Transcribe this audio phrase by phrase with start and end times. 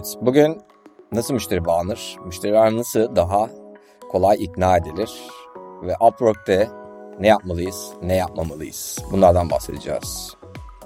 [0.00, 0.58] Evet, bugün
[1.12, 3.50] nasıl müşteri bağlanır, müşteriler nasıl daha
[4.10, 5.10] kolay ikna edilir
[5.82, 6.68] ve Upwork'te
[7.20, 10.34] ne yapmalıyız, ne yapmamalıyız bunlardan bahsedeceğiz.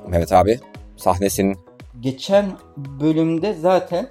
[0.08, 0.60] Mehmet abi,
[0.96, 1.56] sahnesin.
[2.00, 4.10] Geçen bölümde zaten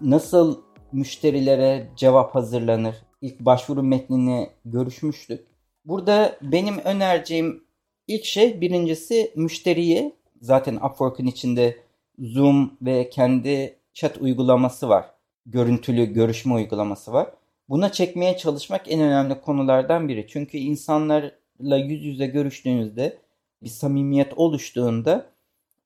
[0.00, 0.60] nasıl
[0.92, 5.46] müşterilere cevap hazırlanır, ilk başvuru metnini görüşmüştük.
[5.84, 7.64] Burada benim önereceğim
[8.08, 11.76] ilk şey birincisi müşteriye zaten Upwork'un içinde
[12.18, 15.10] Zoom ve kendi chat uygulaması var.
[15.46, 17.32] Görüntülü görüşme uygulaması var.
[17.68, 20.26] Buna çekmeye çalışmak en önemli konulardan biri.
[20.28, 23.18] Çünkü insanlarla yüz yüze görüştüğünüzde
[23.62, 25.26] bir samimiyet oluştuğunda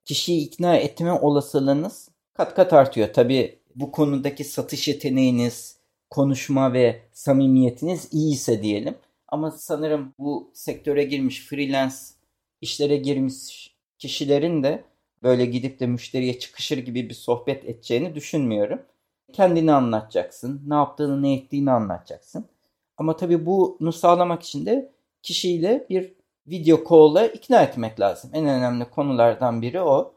[0.05, 3.13] kişiyi ikna etme olasılığınız kat kat artıyor.
[3.13, 5.77] Tabi bu konudaki satış yeteneğiniz,
[6.11, 8.95] konuşma ve samimiyetiniz iyiyse diyelim.
[9.29, 11.95] Ama sanırım bu sektöre girmiş freelance
[12.61, 14.85] işlere girmiş kişilerin de
[15.27, 18.83] böyle gidip de müşteriye çıkışır gibi bir sohbet edeceğini düşünmüyorum.
[19.33, 22.45] Kendini anlatacaksın, ne yaptığını ne ettiğini anlatacaksın.
[22.97, 26.15] Ama tabii bunu sağlamak için de kişiyle bir
[26.47, 28.31] video call'la ikna etmek lazım.
[28.35, 30.15] En önemli konulardan biri o.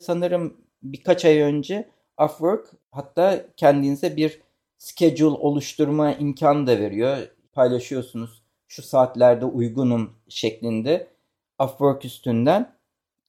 [0.00, 1.90] Sanırım birkaç ay önce
[2.24, 4.40] Upwork hatta kendinize bir
[4.78, 7.18] schedule oluşturma imkanı da veriyor.
[7.52, 11.06] Paylaşıyorsunuz şu saatlerde uygunum şeklinde
[11.62, 12.79] Upwork üstünden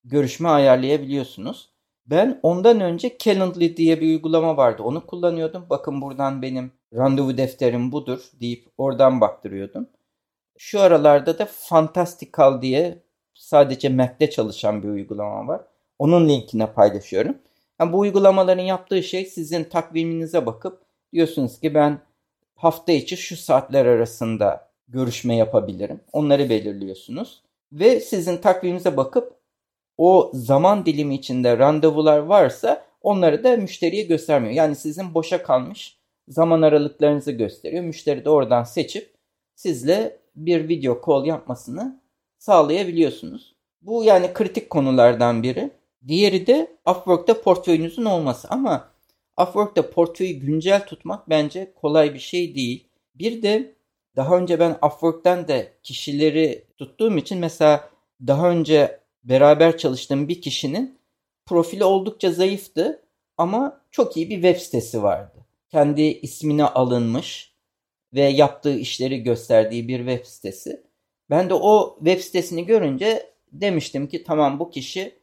[0.03, 1.69] görüşme ayarlayabiliyorsunuz.
[2.05, 4.83] Ben ondan önce Calendly diye bir uygulama vardı.
[4.83, 5.65] Onu kullanıyordum.
[5.69, 9.87] Bakın buradan benim randevu defterim budur deyip oradan baktırıyordum.
[10.57, 15.61] Şu aralarda da Fantastical diye sadece Mac'te çalışan bir uygulama var.
[15.99, 17.37] Onun linkine paylaşıyorum.
[17.79, 20.81] Yani bu uygulamaların yaptığı şey sizin takviminize bakıp
[21.13, 21.99] diyorsunuz ki ben
[22.55, 26.01] hafta içi şu saatler arasında görüşme yapabilirim.
[26.13, 27.41] Onları belirliyorsunuz.
[27.71, 29.40] Ve sizin takviminize bakıp
[29.97, 34.53] o zaman dilimi içinde randevular varsa onları da müşteriye göstermiyor.
[34.53, 35.97] Yani sizin boşa kalmış
[36.27, 37.83] zaman aralıklarınızı gösteriyor.
[37.83, 39.13] Müşteri de oradan seçip
[39.55, 42.01] sizle bir video call yapmasını
[42.37, 43.55] sağlayabiliyorsunuz.
[43.81, 45.71] Bu yani kritik konulardan biri.
[46.07, 48.91] Diğeri de Upwork'ta portföyünüzün olması ama
[49.41, 52.87] Upwork'ta portföyü güncel tutmak bence kolay bir şey değil.
[53.15, 53.75] Bir de
[54.15, 57.89] daha önce ben Upwork'tan de kişileri tuttuğum için mesela
[58.27, 60.99] daha önce beraber çalıştığım bir kişinin
[61.45, 63.03] profili oldukça zayıftı
[63.37, 65.45] ama çok iyi bir web sitesi vardı.
[65.69, 67.53] Kendi ismine alınmış
[68.13, 70.83] ve yaptığı işleri gösterdiği bir web sitesi.
[71.29, 75.15] Ben de o web sitesini görünce demiştim ki tamam bu kişi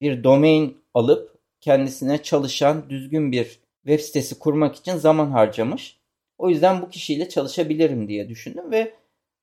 [0.00, 5.98] bir domain alıp kendisine çalışan düzgün bir web sitesi kurmak için zaman harcamış.
[6.38, 8.94] O yüzden bu kişiyle çalışabilirim diye düşündüm ve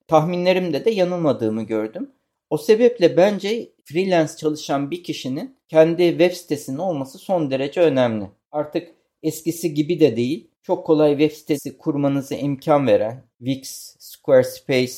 [0.08, 2.10] tahminlerimde de yanılmadığımı gördüm.
[2.50, 8.30] O sebeple bence freelance çalışan bir kişinin kendi web sitesinin olması son derece önemli.
[8.52, 10.50] Artık eskisi gibi de değil.
[10.62, 14.94] Çok kolay web sitesi kurmanızı imkan veren Wix, Squarespace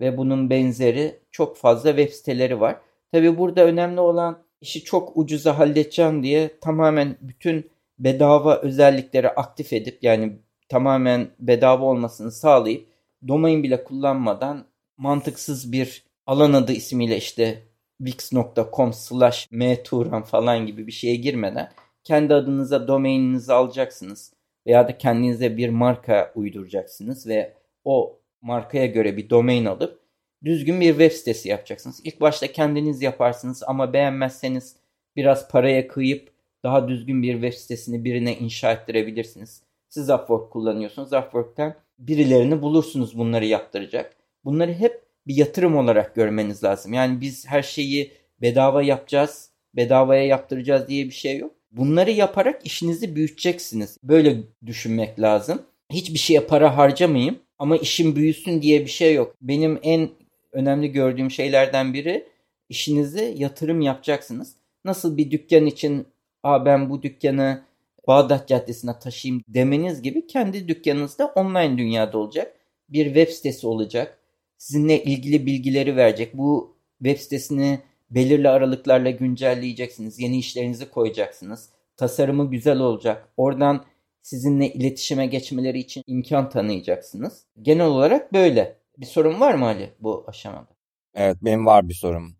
[0.00, 2.80] ve bunun benzeri çok fazla web siteleri var.
[3.12, 9.98] Tabi burada önemli olan işi çok ucuza halledeceğim diye tamamen bütün bedava özellikleri aktif edip
[10.02, 10.38] yani
[10.68, 12.88] tamamen bedava olmasını sağlayıp
[13.28, 17.62] domain bile kullanmadan mantıksız bir alan adı ismiyle işte
[17.98, 21.72] wix.com slash mturan falan gibi bir şeye girmeden
[22.04, 24.32] kendi adınıza domaininizi alacaksınız
[24.66, 30.00] veya da kendinize bir marka uyduracaksınız ve o markaya göre bir domain alıp
[30.44, 32.00] düzgün bir web sitesi yapacaksınız.
[32.04, 34.76] İlk başta kendiniz yaparsınız ama beğenmezseniz
[35.16, 36.32] biraz paraya kıyıp
[36.64, 39.62] daha düzgün bir web sitesini birine inşa ettirebilirsiniz.
[39.88, 41.12] Siz Upwork kullanıyorsunuz.
[41.12, 44.16] Upwork'tan birilerini bulursunuz bunları yaptıracak.
[44.44, 46.92] Bunları hep bir yatırım olarak görmeniz lazım.
[46.92, 48.12] Yani biz her şeyi
[48.42, 51.54] bedava yapacağız, bedavaya yaptıracağız diye bir şey yok.
[51.72, 53.98] Bunları yaparak işinizi büyüteceksiniz.
[54.02, 54.36] Böyle
[54.66, 55.62] düşünmek lazım.
[55.92, 59.36] Hiçbir şeye para harcamayayım ama işim büyüsün diye bir şey yok.
[59.42, 60.08] Benim en
[60.52, 62.28] önemli gördüğüm şeylerden biri
[62.68, 64.54] işinizi yatırım yapacaksınız.
[64.84, 66.06] Nasıl bir dükkan için
[66.42, 67.62] Aa, ben bu dükkanı
[68.06, 72.54] Bağdat Caddesi'ne taşıyayım demeniz gibi kendi dükkanınızda online dünyada olacak.
[72.88, 74.17] Bir web sitesi olacak
[74.58, 76.34] sizinle ilgili bilgileri verecek.
[76.36, 80.18] Bu web sitesini belirli aralıklarla güncelleyeceksiniz.
[80.18, 81.68] Yeni işlerinizi koyacaksınız.
[81.96, 83.28] Tasarımı güzel olacak.
[83.36, 83.84] Oradan
[84.22, 87.44] sizinle iletişime geçmeleri için imkan tanıyacaksınız.
[87.62, 88.78] Genel olarak böyle.
[88.98, 90.68] Bir sorun var mı Ali bu aşamada?
[91.14, 92.36] Evet benim var bir sorum.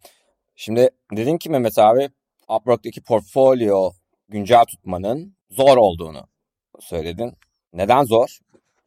[0.56, 2.08] Şimdi dedin ki Mehmet abi
[2.48, 3.90] Upwork'taki portfolyo
[4.28, 6.28] güncel tutmanın zor olduğunu
[6.80, 7.32] söyledin.
[7.72, 8.38] Neden zor?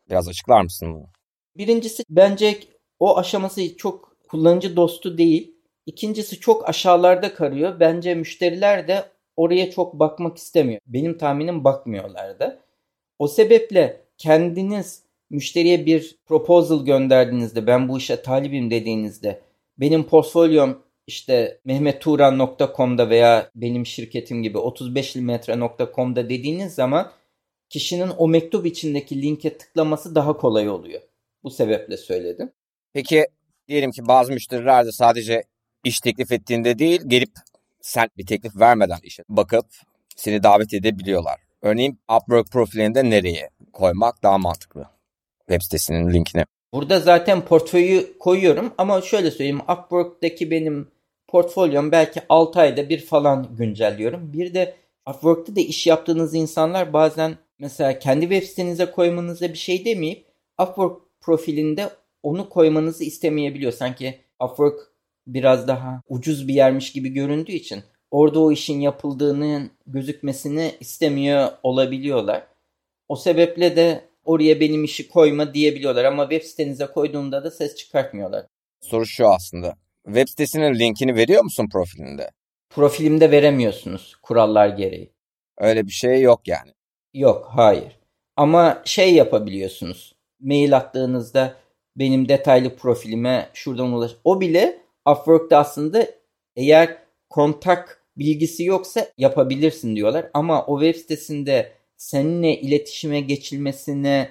[0.09, 1.09] Biraz açıklar mısın bunu?
[1.57, 2.59] Birincisi bence
[3.01, 5.56] o aşaması çok kullanıcı dostu değil.
[5.86, 7.80] İkincisi çok aşağılarda karıyor.
[7.80, 9.03] Bence müşteriler de
[9.36, 10.80] oraya çok bakmak istemiyor.
[10.88, 12.59] Benim tahminim bakmıyorlar da.
[13.19, 19.42] O sebeple kendiniz müşteriye bir proposal gönderdiğinizde ben bu işe talibim dediğinizde
[19.77, 27.12] benim portfolyom işte mehmetturan.com'da veya benim şirketim gibi 35mm.com'da dediğiniz zaman
[27.69, 31.01] kişinin o mektup içindeki linke tıklaması daha kolay oluyor.
[31.44, 32.51] Bu sebeple söyledim.
[32.93, 33.25] Peki
[33.67, 35.43] diyelim ki bazı müşteriler de sadece
[35.83, 37.31] iş teklif ettiğinde değil gelip
[37.81, 39.65] sen bir teklif vermeden işe bakıp
[40.15, 41.39] seni davet edebiliyorlar.
[41.61, 44.85] Örneğin Upwork profilinde nereye koymak daha mantıklı?
[45.39, 46.45] Web sitesinin linkini.
[46.73, 50.88] Burada zaten portföyü koyuyorum ama şöyle söyleyeyim Upwork'taki benim
[51.27, 54.33] portfolyom belki 6 ayda bir falan güncelliyorum.
[54.33, 54.75] Bir de
[55.09, 60.25] Upwork'ta da iş yaptığınız insanlar bazen mesela kendi web sitenize koymanıza bir şey demeyip
[60.61, 61.89] Upwork profilinde
[62.23, 63.71] onu koymanızı istemeyebiliyor.
[63.71, 64.79] Sanki Upwork
[65.27, 72.47] biraz daha ucuz bir yermiş gibi göründüğü için orada o işin yapıldığının gözükmesini istemiyor olabiliyorlar.
[73.07, 78.45] O sebeple de oraya benim işi koyma diyebiliyorlar ama web sitenize koyduğunda da ses çıkartmıyorlar.
[78.81, 79.75] Soru şu aslında.
[80.06, 82.31] Web sitesinin linkini veriyor musun profilinde?
[82.69, 85.12] Profilimde veremiyorsunuz kurallar gereği.
[85.57, 86.71] Öyle bir şey yok yani.
[87.13, 88.00] Yok, hayır.
[88.35, 90.15] Ama şey yapabiliyorsunuz.
[90.39, 91.53] Mail attığınızda
[91.95, 94.11] benim detaylı profilime şuradan ulaş.
[94.23, 96.07] O bile Upwork'ta aslında
[96.55, 96.97] eğer
[97.29, 100.29] kontak bilgisi yoksa yapabilirsin diyorlar.
[100.33, 104.29] Ama o web sitesinde seninle iletişime geçilmesine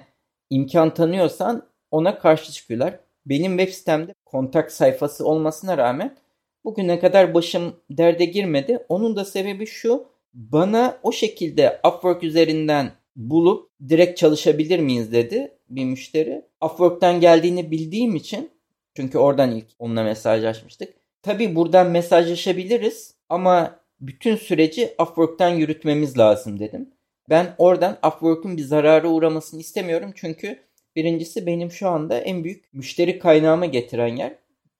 [0.49, 2.99] imkan tanıyorsan ona karşı çıkıyorlar.
[3.25, 6.17] Benim web sitemde kontak sayfası olmasına rağmen
[6.63, 8.85] bugüne kadar başım derde girmedi.
[8.89, 10.05] Onun da sebebi şu.
[10.33, 16.50] Bana o şekilde Upwork üzerinden bulup direkt çalışabilir miyiz dedi bir müşteri.
[16.65, 18.51] Upwork'tan geldiğini bildiğim için
[18.95, 20.93] çünkü oradan ilk onunla mesajlaşmıştık.
[21.23, 26.89] Tabi buradan mesajlaşabiliriz ama bütün süreci Upwork'tan yürütmemiz lazım dedim.
[27.29, 30.59] Ben oradan Upwork'un bir zarara uğramasını istemiyorum çünkü
[30.95, 34.35] birincisi benim şu anda en büyük müşteri kaynağıma getiren yer.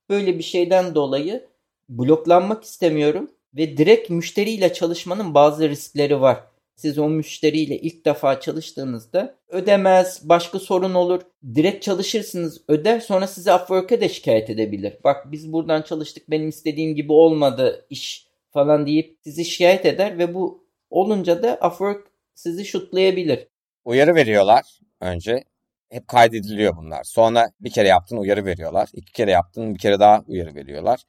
[0.08, 1.46] Böyle bir şeyden dolayı
[1.88, 6.51] bloklanmak istemiyorum ve direkt müşteriyle çalışmanın bazı riskleri var.
[6.82, 11.22] Siz o müşteriyle ilk defa çalıştığınızda ödemez, başka sorun olur.
[11.54, 14.98] Direkt çalışırsınız, öder sonra sizi Upwork'e de şikayet edebilir.
[15.04, 20.34] Bak biz buradan çalıştık, benim istediğim gibi olmadı iş falan deyip sizi şikayet eder ve
[20.34, 23.48] bu olunca da Upwork sizi şutlayabilir.
[23.84, 25.44] Uyarı veriyorlar önce.
[25.90, 27.04] Hep kaydediliyor bunlar.
[27.04, 28.88] Sonra bir kere yaptın uyarı veriyorlar.
[28.92, 31.00] İki kere yaptın bir kere daha uyarı veriyorlar.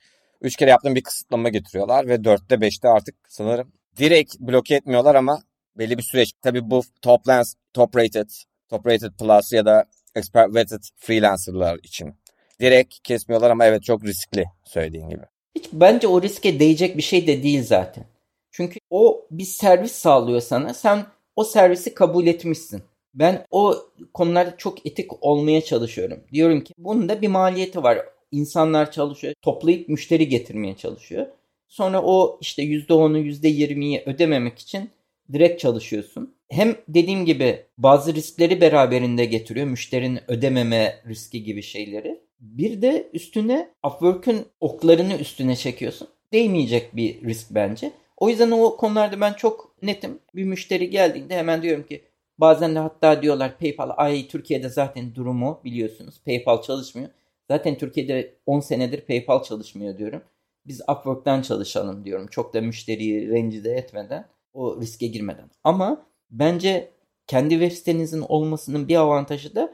[0.42, 5.44] Üç kere yaptın bir kısıtlama getiriyorlar ve dörtte beşte artık sanırım direkt bloke etmiyorlar ama
[5.78, 6.32] belli bir süreç.
[6.42, 8.30] Tabii bu top lens, top rated,
[8.70, 9.86] top rated plus ya da
[10.16, 12.14] expert vetted freelancerlar için.
[12.62, 15.22] Direkt kesmiyorlar ama evet çok riskli söylediğin gibi.
[15.56, 18.06] Hiç bence o riske değecek bir şey de değil zaten.
[18.52, 20.74] Çünkü o bir servis sağlıyor sana.
[20.74, 21.06] Sen
[21.36, 22.84] o servisi kabul etmişsin.
[23.14, 23.76] Ben o
[24.14, 26.24] konularda çok etik olmaya çalışıyorum.
[26.34, 28.00] Diyorum ki bunun da bir maliyeti var.
[28.32, 31.28] İnsanlar çalışıyor, toplayıp müşteri getirmeye çalışıyor.
[31.68, 34.90] Sonra o işte %10'u %20'yi ödememek için
[35.34, 36.36] direkt çalışıyorsun.
[36.50, 39.68] Hem dediğim gibi bazı riskleri beraberinde getiriyor.
[39.68, 42.22] Müşterinin ödememe riski gibi şeyleri.
[42.40, 46.08] Bir de üstüne Upwork'ün oklarını üstüne çekiyorsun.
[46.34, 47.92] Değmeyecek bir risk bence.
[48.18, 50.20] O yüzden o konularda ben çok netim.
[50.36, 52.02] Bir müşteri geldiğinde hemen diyorum ki
[52.38, 56.22] bazen de hatta diyorlar PayPal ay Türkiye'de zaten durumu biliyorsunuz.
[56.26, 57.10] PayPal çalışmıyor.
[57.48, 60.22] Zaten Türkiye'de 10 senedir PayPal çalışmıyor diyorum.
[60.66, 62.28] Biz Upwork'tan çalışalım diyorum.
[62.28, 65.50] Çok da müşteriyi rencide etmeden o riske girmeden.
[65.64, 66.92] Ama bence
[67.28, 69.74] kendi web sitenizin olmasının bir avantajı da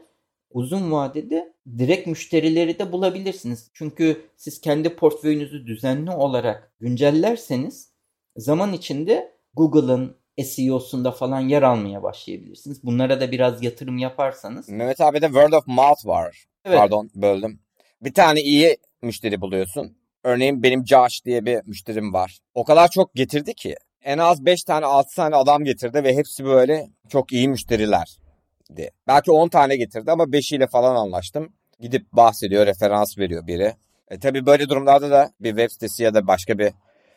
[0.50, 3.70] uzun vadede direkt müşterileri de bulabilirsiniz.
[3.74, 7.92] Çünkü siz kendi portföyünüzü düzenli olarak güncellerseniz
[8.36, 12.84] zaman içinde Google'ın SEO'sunda falan yer almaya başlayabilirsiniz.
[12.84, 14.68] Bunlara da biraz yatırım yaparsanız.
[14.68, 16.44] Mehmet abi de word of mouth var.
[16.64, 16.78] Evet.
[16.78, 17.60] Pardon böldüm.
[18.00, 19.96] Bir tane iyi müşteri buluyorsun.
[20.24, 22.38] Örneğin benim Josh diye bir müşterim var.
[22.54, 26.44] O kadar çok getirdi ki en az 5 tane 6 tane adam getirdi ve hepsi
[26.44, 28.18] böyle çok iyi müşteriler.
[29.06, 31.52] Belki 10 tane getirdi ama 5'iyle falan anlaştım.
[31.80, 33.74] Gidip bahsediyor, referans veriyor biri.
[34.08, 36.72] E, tabii böyle durumlarda da bir web sitesi ya da başka bir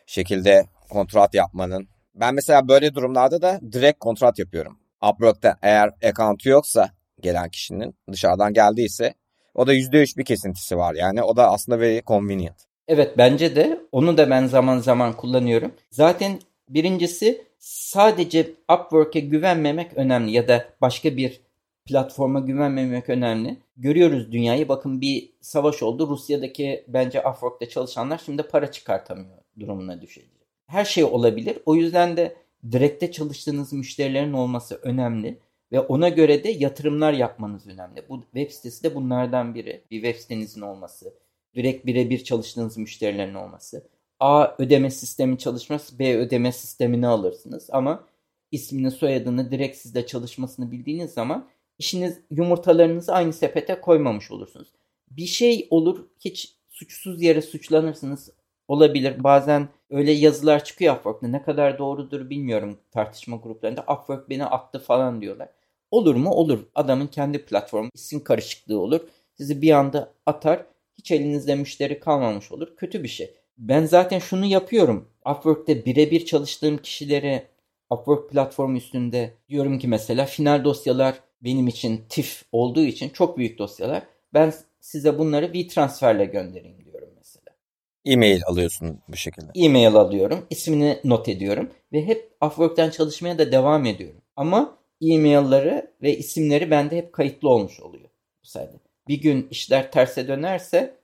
[0.06, 1.88] şekilde kontrat yapmanın.
[2.14, 4.78] Ben mesela böyle durumlarda da direkt kontrat yapıyorum.
[5.10, 9.14] Upwork'ta eğer account'u yoksa gelen kişinin dışarıdan geldiyse
[9.54, 11.22] o da %3 bir kesintisi var yani.
[11.22, 12.56] O da aslında very convenient.
[12.88, 15.72] Evet bence de onu da ben zaman zaman kullanıyorum.
[15.90, 21.40] Zaten Birincisi sadece Upwork'e güvenmemek önemli ya da başka bir
[21.86, 23.56] platforma güvenmemek önemli.
[23.76, 24.68] Görüyoruz dünyayı.
[24.68, 26.08] Bakın bir savaş oldu.
[26.08, 30.30] Rusya'daki bence Upwork'ta çalışanlar şimdi para çıkartamıyor durumuna düşecek.
[30.66, 31.58] her şey olabilir.
[31.66, 32.36] O yüzden de
[32.72, 35.38] direkte çalıştığınız müşterilerin olması önemli.
[35.72, 38.08] Ve ona göre de yatırımlar yapmanız önemli.
[38.08, 39.84] Bu web sitesi de bunlardan biri.
[39.90, 41.14] Bir web sitenizin olması,
[41.54, 43.88] direkt birebir çalıştığınız müşterilerin olması.
[44.24, 47.68] A ödeme sistemi çalışmaz, B ödeme sistemini alırsınız.
[47.72, 48.04] Ama
[48.52, 54.68] ismini, soyadını direkt sizde çalışmasını bildiğiniz zaman işiniz yumurtalarınızı aynı sepete koymamış olursunuz.
[55.10, 58.30] Bir şey olur, hiç suçsuz yere suçlanırsınız.
[58.68, 59.24] Olabilir.
[59.24, 61.28] Bazen öyle yazılar çıkıyor Upwork'ta.
[61.28, 63.80] Ne kadar doğrudur bilmiyorum tartışma gruplarında.
[63.80, 65.48] Upwork beni attı falan diyorlar.
[65.90, 66.30] Olur mu?
[66.30, 66.58] Olur.
[66.74, 69.00] Adamın kendi platformu isim karışıklığı olur.
[69.34, 70.66] Sizi bir anda atar.
[70.98, 72.76] Hiç elinizde müşteri kalmamış olur.
[72.76, 73.34] Kötü bir şey.
[73.58, 75.08] Ben zaten şunu yapıyorum.
[75.26, 77.48] Upwork'te birebir çalıştığım kişilere
[77.90, 83.58] Upwork platformu üstünde diyorum ki mesela final dosyalar benim için TIFF olduğu için çok büyük
[83.58, 84.02] dosyalar.
[84.34, 87.56] Ben size bunları WeTransfer'le göndereyim diyorum mesela.
[88.04, 89.46] E-mail alıyorsun bu şekilde.
[89.54, 94.20] E-mail alıyorum, ismini not ediyorum ve hep Upwork'ten çalışmaya da devam ediyorum.
[94.36, 98.08] Ama e-mail'ları ve isimleri bende hep kayıtlı olmuş oluyor
[98.42, 98.72] bu sayede.
[99.08, 100.94] Bir gün işler terse dönerse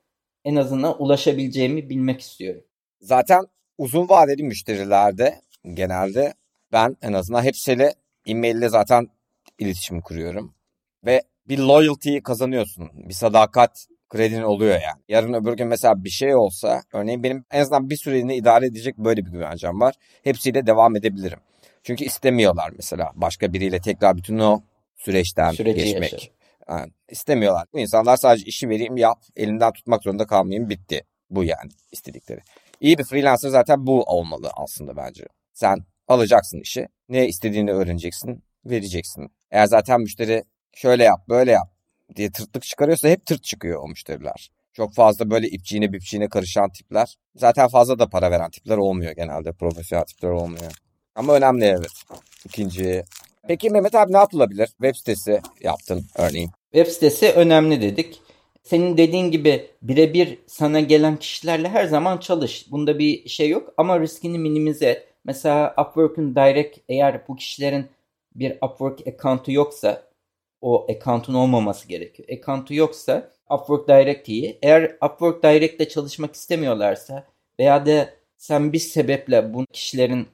[0.45, 2.63] en azından ulaşabileceğimi bilmek istiyorum.
[3.01, 3.47] Zaten
[3.79, 5.41] uzun vadeli müşterilerde
[5.75, 6.35] genelde
[6.73, 7.95] ben en azından hepsiyle
[8.27, 9.09] e-mail ile zaten
[9.59, 10.55] iletişim kuruyorum.
[11.05, 12.91] Ve bir loyalty kazanıyorsun.
[12.95, 15.03] Bir sadakat kredin oluyor yani.
[15.09, 18.99] Yarın öbür gün mesela bir şey olsa örneğin benim en azından bir süreliğine idare edecek
[18.99, 19.95] böyle bir güvencem var.
[20.25, 21.39] Hepsiyle devam edebilirim.
[21.83, 24.63] Çünkü istemiyorlar mesela başka biriyle tekrar bütün o
[24.97, 26.33] süreçten Süreci geçmek.
[26.71, 27.67] Yani istemiyorlar.
[27.73, 31.03] Bu insanlar sadece işi vereyim yap, elimden tutmak zorunda kalmayayım bitti.
[31.31, 32.41] Bu yani istedikleri.
[32.81, 35.25] İyi bir freelancer zaten bu olmalı aslında bence.
[35.53, 36.89] Sen alacaksın işi.
[37.09, 39.31] Ne istediğini öğreneceksin, vereceksin.
[39.51, 41.69] Eğer zaten müşteri şöyle yap, böyle yap
[42.17, 44.51] diye tırtlık çıkarıyorsa hep tırt çıkıyor o müşteriler.
[44.73, 47.17] Çok fazla böyle ipçiğine bipçiğine karışan tipler.
[47.37, 49.53] Zaten fazla da para veren tipler olmuyor genelde.
[49.53, 50.73] Profesyonel tipler olmuyor.
[51.15, 51.93] Ama önemli evet.
[52.45, 53.05] İkinci.
[53.49, 54.67] Peki Mehmet abi ne yapılabilir?
[54.67, 56.51] Web sitesi yaptın örneğin.
[56.73, 58.21] Web sitesi önemli dedik.
[58.63, 62.73] Senin dediğin gibi birebir sana gelen kişilerle her zaman çalış.
[62.73, 65.09] Bunda bir şey yok ama riskini minimize et.
[65.25, 67.87] Mesela Upwork'un direct eğer bu kişilerin
[68.35, 70.11] bir Upwork account'u yoksa
[70.61, 72.29] o account'un olmaması gerekiyor.
[72.39, 74.59] Account'u yoksa Upwork Direct iyi.
[74.63, 77.27] Eğer Upwork Direct'le çalışmak istemiyorlarsa
[77.59, 80.29] veya da sen bir sebeple bu kişilerin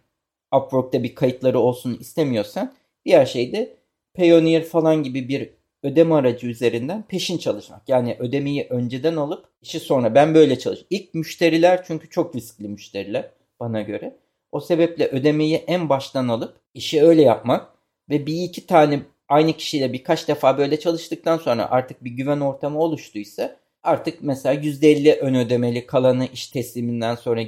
[0.54, 2.74] Upwork'ta bir kayıtları olsun istemiyorsan
[3.04, 3.76] diğer şey de
[4.14, 5.55] Payoneer falan gibi bir
[5.86, 7.88] ödeme aracı üzerinden peşin çalışmak.
[7.88, 10.80] Yani ödemeyi önceden alıp işi sonra ben böyle çalış.
[10.90, 14.16] İlk müşteriler çünkü çok riskli müşteriler bana göre.
[14.52, 17.68] O sebeple ödemeyi en baştan alıp işi öyle yapmak
[18.10, 22.78] ve bir iki tane aynı kişiyle birkaç defa böyle çalıştıktan sonra artık bir güven ortamı
[22.78, 27.42] oluştuysa artık mesela %50 ön ödemeli kalanı iş tesliminden sonra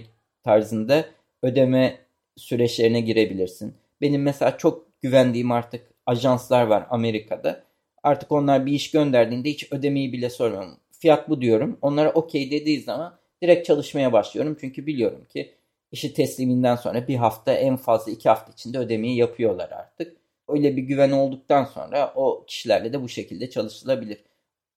[0.45, 1.05] tarzında
[1.43, 1.99] ödeme
[2.37, 3.75] süreçlerine girebilirsin.
[4.01, 7.68] Benim mesela çok güvendiğim artık ajanslar var Amerika'da.
[8.03, 10.77] Artık onlar bir iş gönderdiğinde hiç ödemeyi bile sormuyorum.
[10.93, 11.79] Fiyat bu diyorum.
[11.83, 14.57] Onlara okey dediği zaman direkt çalışmaya başlıyorum.
[14.61, 15.55] Çünkü biliyorum ki
[15.93, 20.17] işi tesliminden sonra bir hafta en fazla iki hafta içinde ödemeyi yapıyorlar artık.
[20.49, 24.25] Öyle bir güven olduktan sonra o kişilerle de bu şekilde çalışılabilir.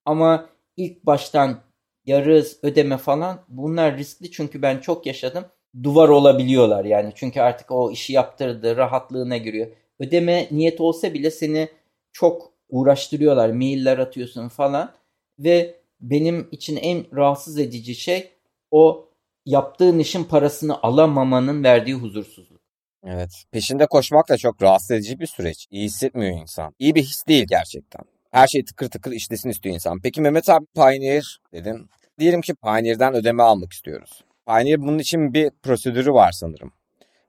[0.06, 1.60] Ama ilk baştan
[2.06, 5.46] yarı ödeme falan bunlar riskli çünkü ben çok yaşadım.
[5.84, 9.68] Duvar olabiliyorlar yani çünkü artık o işi yaptırdı rahatlığına giriyor.
[10.00, 11.70] Ödeme niyet olsa bile seni
[12.12, 13.50] çok uğraştırıyorlar.
[13.50, 14.92] Mailler atıyorsun falan
[15.40, 18.32] ve benim için en rahatsız edici şey
[18.72, 19.10] o
[19.46, 22.62] yaptığın işin parasını alamamanın verdiği huzursuzluk.
[23.06, 23.44] Evet.
[23.52, 25.68] Peşinde koşmak da çok rahatsız edici bir süreç.
[25.72, 26.76] İyi hissetmiyor insan.
[26.80, 28.02] İyi bir his değil gerçekten.
[28.32, 30.00] Her şey tıkır tıkır işlesin istiyor insan.
[30.04, 31.90] Peki Mehmet abi Pioneer dedin.
[32.20, 34.24] Diyelim ki Pioneer'den ödeme almak istiyoruz.
[34.48, 36.72] Pioneer bunun için bir prosedürü var sanırım.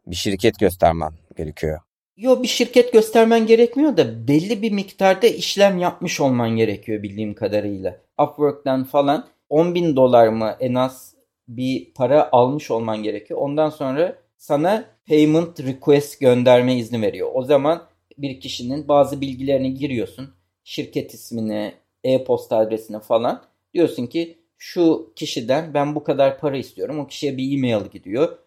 [0.07, 1.81] Bir şirket göstermen gerekiyor.
[2.17, 8.01] Yok bir şirket göstermen gerekmiyor da belli bir miktarda işlem yapmış olman gerekiyor bildiğim kadarıyla.
[8.23, 11.15] Upwork'tan falan 10 bin dolar mı en az
[11.49, 13.41] bir para almış olman gerekiyor.
[13.41, 17.31] Ondan sonra sana payment request gönderme izni veriyor.
[17.35, 17.83] O zaman
[18.19, 20.31] bir kişinin bazı bilgilerini giriyorsun.
[20.65, 21.73] Şirket ismini,
[22.05, 23.43] e-posta adresini falan.
[23.75, 26.99] Diyorsun ki şu kişiden ben bu kadar para istiyorum.
[26.99, 28.39] O kişiye bir e-mail gidiyor.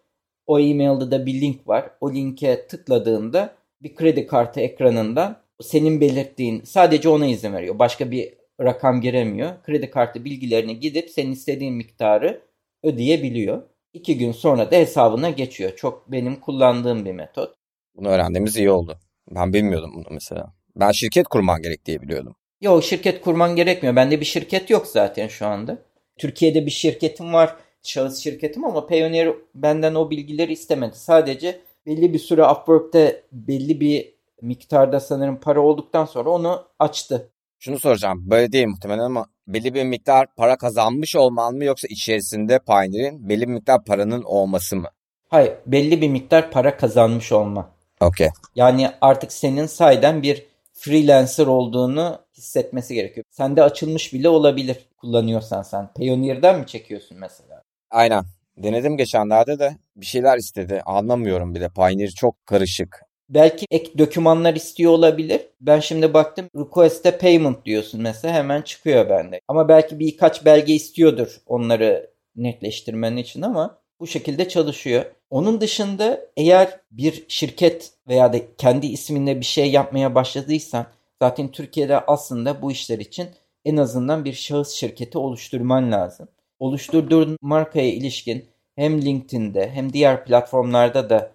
[0.46, 1.90] O e-mailde de bir link var.
[2.00, 7.78] O linke tıkladığında bir kredi kartı ekranından senin belirttiğin sadece ona izin veriyor.
[7.78, 9.62] Başka bir rakam giremiyor.
[9.62, 12.42] Kredi kartı bilgilerini gidip senin istediğin miktarı
[12.82, 13.62] ödeyebiliyor.
[13.92, 15.76] İki gün sonra da hesabına geçiyor.
[15.76, 17.54] Çok benim kullandığım bir metot.
[17.94, 18.98] Bunu öğrendiğimiz iyi oldu.
[19.30, 20.52] Ben bilmiyordum bunu mesela.
[20.76, 22.34] Ben şirket kurman gerek diye biliyordum.
[22.60, 23.96] Yok şirket kurman gerekmiyor.
[23.96, 25.78] Bende bir şirket yok zaten şu anda.
[26.18, 27.56] Türkiye'de bir şirketim var.
[27.86, 30.96] Şahıs şirketim ama Payoneer benden o bilgileri istemedi.
[30.96, 37.30] Sadece belli bir süre Upwork'te belli bir miktarda sanırım para olduktan sonra onu açtı.
[37.58, 38.30] Şunu soracağım.
[38.30, 43.40] Böyle değil muhtemelen ama belli bir miktar para kazanmış olman mı yoksa içerisinde Pioneer'in belli
[43.40, 44.88] bir miktar paranın olması mı?
[45.28, 47.70] Hayır, belli bir miktar para kazanmış olma.
[48.00, 48.28] Okey.
[48.54, 53.24] Yani artık senin sayeden bir freelancer olduğunu hissetmesi gerekiyor.
[53.30, 55.88] Sende açılmış bile olabilir kullanıyorsan sen.
[55.96, 57.55] Payoneer'den mi çekiyorsun mesela?
[57.90, 58.24] Aynen.
[58.56, 60.82] Denedim geçenlerde de bir şeyler istedi.
[60.86, 61.68] Anlamıyorum bile.
[61.68, 63.00] Pioneer çok karışık.
[63.28, 65.40] Belki ek dokümanlar istiyor olabilir.
[65.60, 69.40] Ben şimdi baktım request'e payment diyorsun mesela hemen çıkıyor bende.
[69.48, 75.04] Ama belki birkaç belge istiyordur onları netleştirmen için ama bu şekilde çalışıyor.
[75.30, 80.86] Onun dışında eğer bir şirket veya da kendi isminle bir şey yapmaya başladıysan
[81.22, 83.28] zaten Türkiye'de aslında bu işler için
[83.64, 86.28] en azından bir şahıs şirketi oluşturman lazım.
[86.58, 88.44] Oluşturduğun markaya ilişkin
[88.76, 91.32] hem LinkedIn'de hem diğer platformlarda da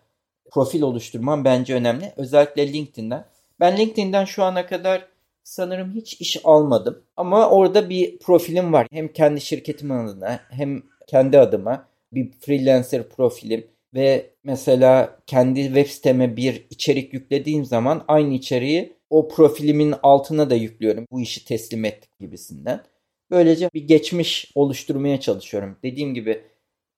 [0.51, 2.13] profil oluşturman bence önemli.
[2.17, 3.25] Özellikle LinkedIn'den.
[3.59, 5.07] Ben LinkedIn'den şu ana kadar
[5.43, 7.03] sanırım hiç iş almadım.
[7.17, 8.87] Ama orada bir profilim var.
[8.91, 16.37] Hem kendi şirketimin adına hem kendi adıma bir freelancer profilim ve mesela kendi web siteme
[16.37, 21.05] bir içerik yüklediğim zaman aynı içeriği o profilimin altına da yüklüyorum.
[21.11, 22.83] Bu işi teslim ettik gibisinden.
[23.31, 25.77] Böylece bir geçmiş oluşturmaya çalışıyorum.
[25.83, 26.43] Dediğim gibi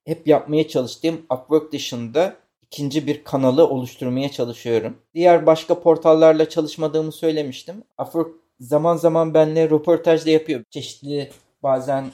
[0.05, 4.97] hep yapmaya çalıştığım Upwork dışında ikinci bir kanalı oluşturmaya çalışıyorum.
[5.13, 7.83] Diğer başka portallarla çalışmadığımı söylemiştim.
[8.01, 10.63] Upwork zaman zaman benimle röportaj da yapıyor.
[10.69, 11.29] Çeşitli
[11.63, 12.11] bazen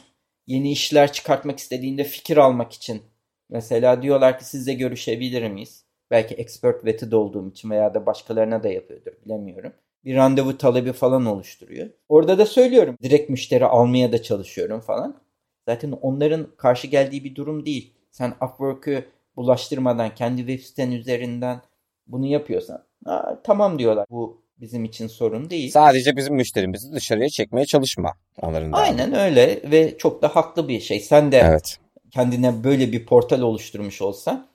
[0.47, 3.01] yeni işler çıkartmak istediğinde fikir almak için.
[3.49, 5.85] Mesela diyorlar ki sizle görüşebilir miyiz?
[6.11, 9.73] Belki expert vetted olduğum için veya da başkalarına da yapıyordur bilemiyorum.
[10.05, 11.89] Bir randevu talebi falan oluşturuyor.
[12.09, 12.97] Orada da söylüyorum.
[13.03, 15.21] Direkt müşteri almaya da çalışıyorum falan.
[15.67, 17.93] Zaten onların karşı geldiği bir durum değil.
[18.11, 21.61] Sen Upwork'ü bulaştırmadan kendi web siten üzerinden
[22.07, 22.83] bunu yapıyorsan
[23.43, 24.05] tamam diyorlar.
[24.09, 25.71] Bu bizim için sorun değil.
[25.71, 28.77] Sadece bizim müşterimizi dışarıya çekmeye çalışma onların da.
[28.77, 30.99] Aynen öyle ve çok da haklı bir şey.
[30.99, 31.79] Sen de Evet.
[32.11, 34.47] kendine böyle bir portal oluşturmuş olsan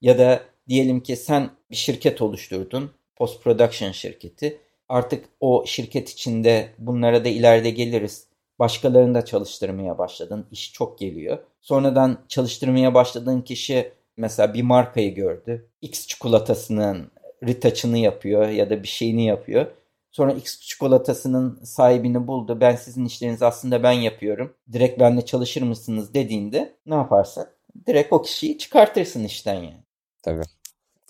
[0.00, 2.90] ya da diyelim ki sen bir şirket oluşturdun.
[3.16, 4.58] Post production şirketi.
[4.92, 8.26] Artık o şirket içinde bunlara da ileride geliriz.
[8.58, 10.46] Başkalarını da çalıştırmaya başladın.
[10.50, 11.38] İş çok geliyor.
[11.60, 15.68] Sonradan çalıştırmaya başladığın kişi mesela bir markayı gördü.
[15.82, 17.10] X çikolatasının
[17.42, 19.66] retouch'ını yapıyor ya da bir şeyini yapıyor.
[20.10, 22.60] Sonra X çikolatasının sahibini buldu.
[22.60, 24.54] Ben sizin işlerinizi aslında ben yapıyorum.
[24.72, 27.46] Direkt benimle çalışır mısınız dediğinde ne yaparsın?
[27.86, 29.84] Direkt o kişiyi çıkartırsın işten yani.
[30.22, 30.42] Tabii.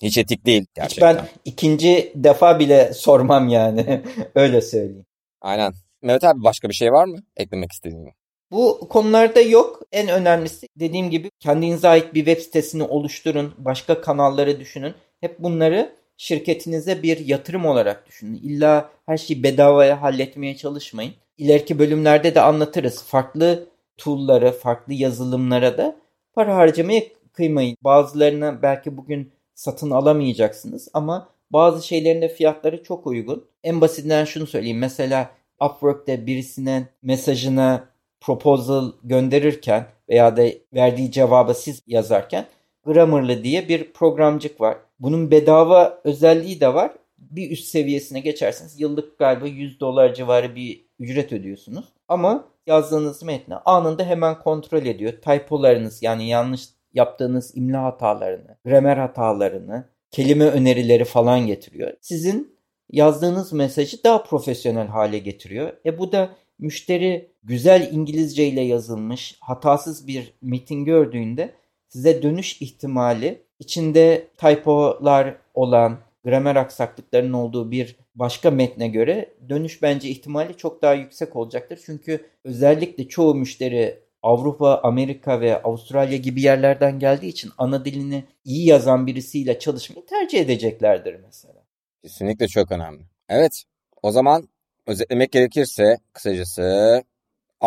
[0.03, 1.17] Hiç etik değil Hiç gerçekten.
[1.17, 4.03] ben ikinci defa bile sormam yani.
[4.35, 5.07] Öyle söyleyeyim.
[5.41, 5.73] Aynen.
[6.03, 8.13] Mehmet abi başka bir şey var mı eklemek istediğin?
[8.51, 9.83] Bu konularda yok.
[9.93, 13.55] En önemlisi dediğim gibi kendinize ait bir web sitesini oluşturun.
[13.59, 14.95] Başka kanalları düşünün.
[15.21, 18.41] Hep bunları şirketinize bir yatırım olarak düşünün.
[18.43, 21.15] İlla her şeyi bedavaya halletmeye çalışmayın.
[21.39, 23.03] İleriki bölümlerde de anlatırız.
[23.05, 25.97] Farklı tool'lara, farklı yazılımlara da
[26.35, 27.77] para harcamaya kıymayın.
[27.85, 33.45] Bazılarına belki bugün satın alamayacaksınız ama bazı şeylerin de fiyatları çok uygun.
[33.65, 34.79] En basitinden şunu söyleyeyim.
[34.79, 37.89] Mesela Upwork'te birisinin mesajına
[38.21, 42.47] proposal gönderirken veya da verdiği cevabı siz yazarken
[42.85, 44.77] Grammarly diye bir programcık var.
[44.99, 46.93] Bunun bedava özelliği de var.
[47.19, 51.85] Bir üst seviyesine geçerseniz yıllık galiba 100 dolar civarı bir ücret ödüyorsunuz.
[52.09, 55.13] Ama yazdığınız metni anında hemen kontrol ediyor.
[55.13, 61.93] Typolarınız yani yanlış yaptığınız imla hatalarını, gramer hatalarını, kelime önerileri falan getiriyor.
[62.01, 62.57] Sizin
[62.91, 65.73] yazdığınız mesajı daha profesyonel hale getiriyor.
[65.87, 71.55] E bu da müşteri güzel İngilizce ile yazılmış, hatasız bir metin gördüğünde
[71.89, 80.09] size dönüş ihtimali içinde typolar olan, gramer aksaklıklarının olduğu bir başka metne göre dönüş bence
[80.09, 81.81] ihtimali çok daha yüksek olacaktır.
[81.87, 88.67] Çünkü özellikle çoğu müşteri Avrupa, Amerika ve Avustralya gibi yerlerden geldiği için ana dilini iyi
[88.67, 91.65] yazan birisiyle çalışmayı tercih edeceklerdir mesela.
[92.03, 93.03] Kesinlikle çok önemli.
[93.29, 93.65] Evet.
[94.03, 94.49] O zaman
[94.87, 97.03] özetlemek gerekirse kısacası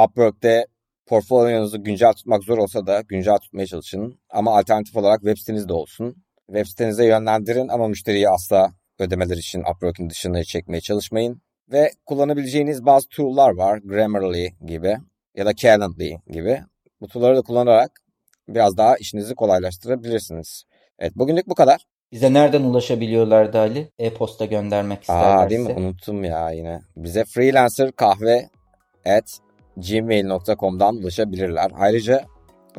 [0.03, 0.67] Upwork'te
[1.05, 4.19] portfolyonuzu güncel tutmak zor olsa da güncel tutmaya çalışın.
[4.29, 6.15] Ama alternatif olarak web siteniz de olsun.
[6.47, 11.41] Web sitenize yönlendirin ama müşteriyi asla ödemeler için Upwork'ın dışına çekmeye çalışmayın.
[11.71, 13.79] Ve kullanabileceğiniz bazı tool'lar var.
[13.83, 14.97] Grammarly gibi
[15.35, 16.61] ya da Calendly gibi.
[17.01, 17.91] Bu tool'ları da kullanarak
[18.47, 20.63] biraz daha işinizi kolaylaştırabilirsiniz.
[20.99, 21.85] Evet bugünlük bu kadar.
[22.11, 23.91] Bize nereden ulaşabiliyorlardı Ali?
[23.99, 25.45] E-posta göndermek isterlerse.
[25.45, 25.73] Aa değil mi?
[25.73, 26.81] Unuttum ya yine.
[26.95, 28.49] Bize freelancer kahve
[29.05, 29.39] at
[29.77, 31.71] gmail.com'dan ulaşabilirler.
[31.79, 32.25] Ayrıca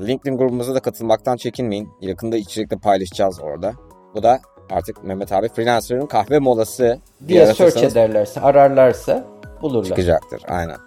[0.00, 1.88] LinkedIn grubumuza da katılmaktan çekinmeyin.
[2.00, 3.72] Yakında içerikte paylaşacağız orada.
[4.14, 4.40] Bu da
[4.70, 9.24] artık Mehmet abi Freelancer'ın kahve molası diye search ederlerse, ararlarsa
[9.62, 9.88] bulurlar.
[9.88, 10.86] Çıkacaktır aynen.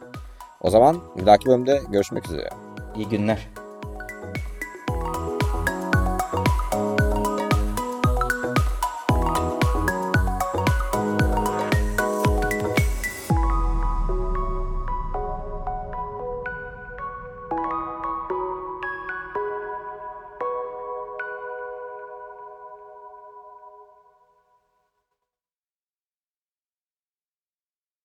[0.61, 2.49] O zaman bir dahaki bölümde görüşmek üzere.
[2.95, 3.47] İyi günler.